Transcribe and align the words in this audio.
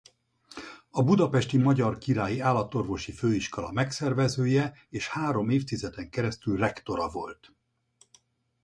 A 0.91 1.03
budapesti 1.03 1.57
Magyar 1.57 1.97
Királyi 1.97 2.39
Állatorvosi 2.39 3.11
Főiskola 3.11 3.71
megszervezője 3.71 4.77
és 4.89 5.07
három 5.09 5.49
évtizeden 5.49 6.09
keresztül 6.09 6.57
rektora 6.57 7.09
volt. 7.09 7.53